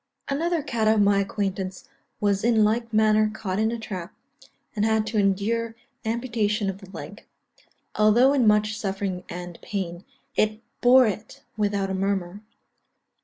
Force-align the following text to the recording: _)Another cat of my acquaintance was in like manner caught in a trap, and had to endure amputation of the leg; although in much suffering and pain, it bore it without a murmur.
_)Another 0.35 0.63
cat 0.63 0.87
of 0.87 0.99
my 0.99 1.19
acquaintance 1.19 1.87
was 2.19 2.43
in 2.43 2.63
like 2.63 2.91
manner 2.91 3.29
caught 3.31 3.59
in 3.59 3.69
a 3.69 3.77
trap, 3.77 4.11
and 4.75 4.83
had 4.83 5.05
to 5.05 5.19
endure 5.19 5.75
amputation 6.03 6.71
of 6.71 6.79
the 6.79 6.89
leg; 6.89 7.23
although 7.93 8.33
in 8.33 8.47
much 8.47 8.75
suffering 8.75 9.23
and 9.29 9.61
pain, 9.61 10.03
it 10.35 10.59
bore 10.81 11.05
it 11.05 11.43
without 11.55 11.91
a 11.91 11.93
murmur. 11.93 12.41